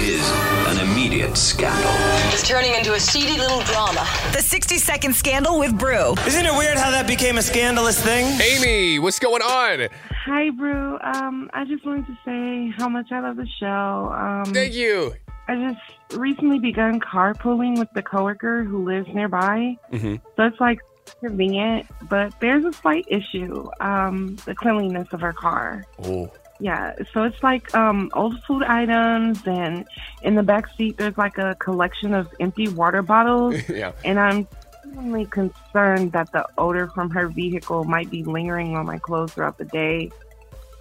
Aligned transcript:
is 0.00 0.30
an 0.66 0.88
immediate 0.88 1.36
scandal. 1.36 1.92
It's 2.32 2.46
turning 2.46 2.74
into 2.74 2.94
a 2.94 3.00
seedy 3.00 3.38
little 3.38 3.60
drama. 3.62 4.06
The 4.32 4.40
60 4.40 4.78
Second 4.78 5.14
Scandal 5.14 5.58
with 5.58 5.78
Bru. 5.78 6.14
Isn't 6.26 6.46
it 6.46 6.52
weird 6.56 6.78
how 6.78 6.90
that 6.90 7.06
became 7.06 7.36
a 7.38 7.42
scandalous 7.42 8.02
thing? 8.02 8.40
Amy, 8.40 8.98
what's 8.98 9.18
going 9.18 9.42
on? 9.42 9.88
Hi, 10.24 10.50
Bru. 10.50 10.98
Um, 11.02 11.50
I 11.52 11.64
just 11.64 11.84
wanted 11.84 12.06
to 12.06 12.18
say 12.24 12.74
how 12.78 12.88
much 12.88 13.12
I 13.12 13.20
love 13.20 13.36
the 13.36 13.48
show. 13.58 14.12
Um, 14.14 14.52
Thank 14.54 14.74
you. 14.74 15.14
I 15.48 15.56
just 15.56 16.18
recently 16.18 16.58
begun 16.58 17.00
carpooling 17.00 17.78
with 17.78 17.88
the 17.94 18.02
coworker 18.02 18.64
who 18.64 18.84
lives 18.84 19.08
nearby. 19.12 19.76
Mm-hmm. 19.92 20.16
So 20.36 20.44
it's 20.44 20.60
like 20.60 20.78
convenient, 21.20 21.86
but 22.08 22.32
there's 22.40 22.64
a 22.64 22.72
slight 22.72 23.04
issue. 23.08 23.68
Um, 23.80 24.36
the 24.44 24.54
cleanliness 24.54 25.08
of 25.12 25.20
her 25.20 25.32
car. 25.32 25.84
Oh, 26.04 26.30
Yeah, 26.60 26.94
so 27.14 27.22
it's 27.22 27.42
like 27.42 27.74
um, 27.74 28.10
old 28.12 28.42
food 28.44 28.62
items, 28.62 29.40
and 29.46 29.86
in 30.22 30.34
the 30.34 30.42
back 30.42 30.68
seat 30.76 30.98
there's 30.98 31.16
like 31.16 31.38
a 31.38 31.54
collection 31.54 32.12
of 32.12 32.28
empty 32.38 32.68
water 32.68 33.02
bottles. 33.02 33.56
yeah. 33.68 33.92
and 34.04 34.20
I'm 34.20 34.46
genuinely 34.84 35.24
concerned 35.26 36.12
that 36.12 36.30
the 36.32 36.46
odor 36.58 36.88
from 36.88 37.10
her 37.10 37.28
vehicle 37.28 37.84
might 37.84 38.10
be 38.10 38.24
lingering 38.24 38.76
on 38.76 38.86
my 38.86 38.98
clothes 38.98 39.32
throughout 39.32 39.56
the 39.56 39.64
day. 39.64 40.10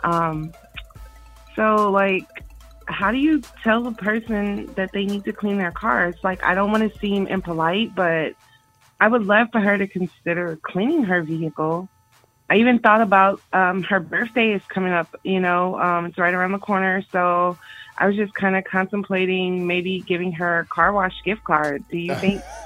Um, 0.04 0.52
so, 1.56 1.90
like, 1.92 2.28
how 2.86 3.12
do 3.12 3.18
you 3.18 3.42
tell 3.64 3.88
a 3.88 3.92
person 3.92 4.66
that 4.76 4.92
they 4.92 5.06
need 5.06 5.23
to 5.26 5.34
clean 5.34 5.58
their 5.58 5.72
car? 5.72 6.08
It's 6.08 6.23
like 6.23 6.44
I 6.44 6.56
don't 6.56 6.72
want 6.72 6.92
to 6.92 7.00
seem 7.00 7.28
impolite, 7.28 7.96
but 7.96 8.34
I 9.00 9.08
would 9.08 9.26
love 9.26 9.48
for 9.52 9.62
her 9.62 9.78
to 9.78 9.88
consider 9.88 10.58
cleaning 10.62 11.04
her 11.04 11.22
vehicle. 11.22 11.88
I 12.49 12.58
even 12.58 12.80
thought 12.80 13.02
about 13.02 13.41
um, 13.53 13.84
her 13.84 13.99
birthday 13.99 14.53
is 14.53 14.62
coming 14.70 14.91
up. 14.91 15.16
You 15.23 15.39
know, 15.39 15.80
um, 15.80 16.05
it's 16.08 16.17
right 16.17 16.34
around 16.34 16.52
the 16.52 16.59
corner, 16.59 17.03
so 17.12 17.58
I 17.99 18.08
was 18.08 18.16
just 18.16 18.34
kind 18.34 18.55
of 18.55 18.63
contemplating 18.63 19.67
maybe 19.67 19.99
giving 19.99 20.31
her 20.31 20.59
a 20.59 20.66
car 20.66 20.94
wash 20.94 21.13
gift 21.25 21.44
card. 21.44 21.84
Do 21.91 21.98
you 21.98 22.16
think 22.16 22.41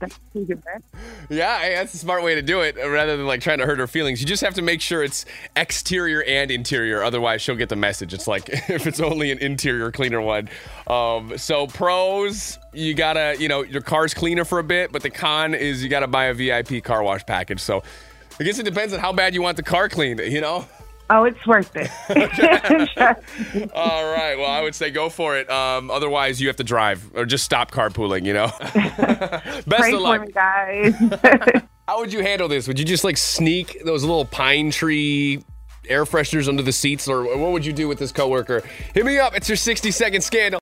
that's 0.00 0.18
a 0.34 0.38
good 0.38 0.64
bet? 0.64 0.82
Yeah, 1.28 1.68
that's 1.74 1.92
a 1.92 1.98
smart 1.98 2.24
way 2.24 2.34
to 2.34 2.42
do 2.42 2.62
it 2.62 2.76
rather 2.76 3.18
than 3.18 3.26
like 3.26 3.42
trying 3.42 3.58
to 3.58 3.66
hurt 3.66 3.78
her 3.78 3.86
feelings. 3.86 4.22
You 4.22 4.26
just 4.26 4.42
have 4.42 4.54
to 4.54 4.62
make 4.62 4.80
sure 4.80 5.04
it's 5.04 5.26
exterior 5.54 6.22
and 6.22 6.50
interior. 6.50 7.04
Otherwise, 7.04 7.42
she'll 7.42 7.56
get 7.56 7.68
the 7.68 7.76
message. 7.76 8.14
It's 8.14 8.26
like 8.26 8.48
if 8.70 8.86
it's 8.86 9.00
only 9.00 9.30
an 9.30 9.38
interior 9.38 9.92
cleaner 9.92 10.22
one. 10.22 10.48
Um, 10.86 11.36
so, 11.36 11.66
pros, 11.66 12.58
you 12.72 12.94
gotta, 12.94 13.36
you 13.38 13.48
know, 13.48 13.62
your 13.62 13.82
car's 13.82 14.14
cleaner 14.14 14.46
for 14.46 14.58
a 14.58 14.64
bit, 14.64 14.92
but 14.92 15.02
the 15.02 15.10
con 15.10 15.52
is 15.52 15.82
you 15.82 15.90
gotta 15.90 16.08
buy 16.08 16.24
a 16.26 16.34
VIP 16.34 16.82
car 16.82 17.02
wash 17.02 17.24
package. 17.26 17.60
So, 17.60 17.82
I 18.38 18.44
guess 18.44 18.58
it 18.58 18.64
depends 18.64 18.92
on 18.94 19.00
how 19.00 19.12
bad 19.12 19.34
you 19.34 19.42
want 19.42 19.56
the 19.56 19.62
car 19.62 19.88
cleaned, 19.88 20.20
you 20.20 20.40
know? 20.40 20.66
Oh, 21.12 21.24
it's 21.24 21.44
worth 21.44 21.72
it. 21.74 21.90
All 23.74 24.12
right. 24.12 24.36
Well, 24.38 24.50
I 24.50 24.60
would 24.62 24.74
say 24.76 24.90
go 24.90 25.08
for 25.08 25.36
it. 25.36 25.50
Um, 25.50 25.90
otherwise, 25.90 26.40
you 26.40 26.46
have 26.46 26.56
to 26.56 26.64
drive 26.64 27.10
or 27.16 27.24
just 27.24 27.44
stop 27.44 27.72
carpooling, 27.72 28.24
you 28.24 28.32
know? 28.32 28.46
Best 29.66 29.66
Pray 29.66 29.92
of 29.92 29.98
for 29.98 29.98
luck. 29.98 30.20
me, 30.22 30.32
guys. 30.32 30.94
How 31.88 31.98
would 31.98 32.12
you 32.12 32.22
handle 32.22 32.46
this? 32.46 32.68
Would 32.68 32.78
you 32.78 32.84
just 32.84 33.02
like 33.02 33.16
sneak 33.16 33.82
those 33.84 34.04
little 34.04 34.24
pine 34.24 34.70
tree 34.70 35.42
air 35.88 36.04
fresheners 36.04 36.48
under 36.48 36.62
the 36.62 36.72
seats, 36.72 37.08
or 37.08 37.24
what 37.36 37.52
would 37.52 37.66
you 37.66 37.72
do 37.72 37.88
with 37.88 37.98
this 37.98 38.12
coworker? 38.12 38.62
Hit 38.94 39.04
me 39.04 39.18
up. 39.18 39.34
It's 39.34 39.48
your 39.48 39.56
60 39.56 39.90
second 39.90 40.22
scandal. 40.22 40.58